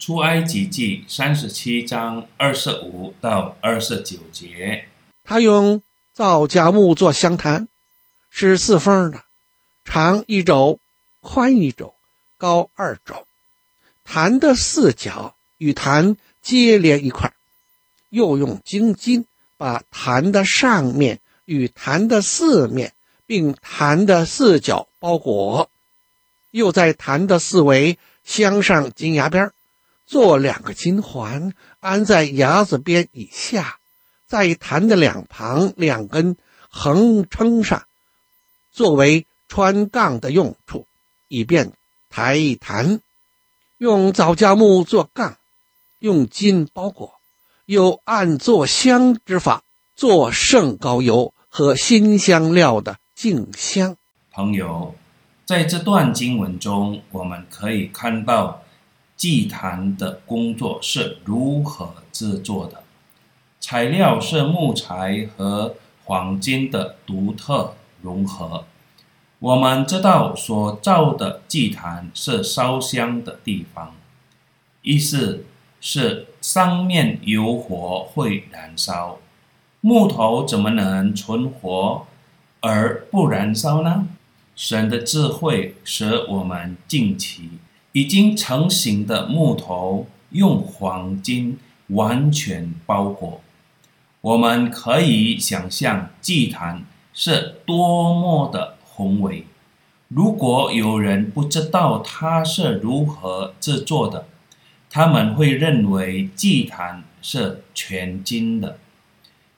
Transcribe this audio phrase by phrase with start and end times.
[0.00, 4.86] 出埃及记三十七章二十五到二十九节。
[5.24, 5.82] 他用
[6.14, 7.68] 皂荚木做香坛，
[8.30, 9.22] 是四缝的，
[9.84, 10.80] 长一肘，
[11.20, 11.94] 宽一肘，
[12.38, 13.26] 高二肘。
[14.02, 17.34] 坛的四角与坛接连一块，
[18.08, 19.26] 又用金金
[19.58, 22.94] 把坛的上面与坛的四面，
[23.26, 25.68] 并坛的四角包裹，
[26.52, 29.52] 又在坛的四围镶上金牙边，
[30.10, 33.78] 做两个金环，安在牙子边以下，
[34.26, 36.36] 在坛的两旁两根
[36.68, 37.84] 横撑上，
[38.72, 40.88] 作为穿杠的用处，
[41.28, 41.74] 以便
[42.08, 42.98] 抬一坛。
[43.78, 45.36] 用皂荚木做杠，
[46.00, 47.20] 用金包裹，
[47.66, 49.62] 又按做香之法
[49.94, 53.96] 做圣膏油和辛香料的净香。
[54.32, 54.96] 朋友，
[55.46, 58.64] 在这段经文中，我们可以看到
[59.20, 62.82] 祭坛的工作是如何制作的。
[63.60, 68.64] 材料是木材和黄金的独特融合。
[69.38, 73.94] 我们知道所造的祭坛是烧香的地方，
[74.80, 75.44] 意思
[75.82, 79.18] 是上面有火会燃烧。
[79.82, 82.06] 木头怎么能存活
[82.60, 84.08] 而不燃烧呢？
[84.56, 87.49] 神的智慧使我们近期
[87.92, 93.40] 已经成型的木头用黄金完全包裹。
[94.20, 98.76] 我们可以想象祭坛是多么的。
[98.92, 99.46] 宏伟。
[100.08, 104.26] 如果有人不知道它是如何制作的，
[104.90, 108.76] 他们会认为祭坛是全金的。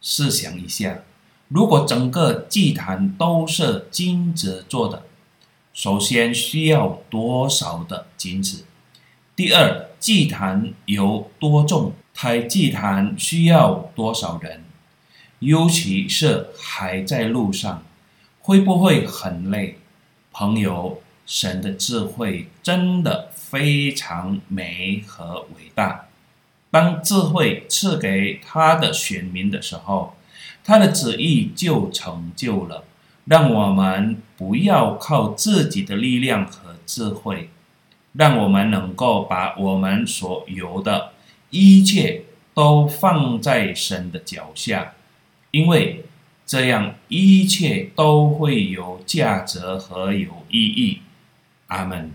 [0.00, 1.00] 试想一下，
[1.48, 5.02] 如果整个祭坛都是金子做的，
[5.74, 8.64] 首先需要多少的金子？
[9.34, 11.92] 第二，祭坛有多重？
[12.14, 14.62] 抬祭坛需要多少人？
[15.40, 17.82] 尤其是还在路上。
[18.40, 19.78] 会不会很累？
[20.30, 26.06] 朋友，神的智慧真的非常美和伟大。
[26.70, 30.14] 当智慧赐给他的选民的时候，
[30.62, 32.84] 他的旨意就成就了。
[33.24, 37.50] 让我们不要靠自己的力量和智慧，
[38.12, 41.12] 让我们能够把我们所有的
[41.50, 42.24] 一切
[42.54, 44.94] 都放在神的脚下，
[45.50, 46.04] 因为。
[46.46, 51.00] 这样一切都会有价值和有意义。
[51.68, 52.12] 阿门。